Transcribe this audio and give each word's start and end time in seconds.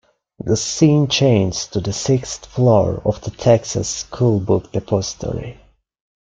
The 0.43 0.57
scene 0.57 1.09
changes 1.09 1.67
to 1.67 1.79
the 1.79 1.93
sixth 1.93 2.47
floor 2.47 3.03
of 3.05 3.21
the 3.21 3.29
Texas 3.29 3.87
School 3.87 4.39
Book 4.39 4.71
Depository. 4.71 5.59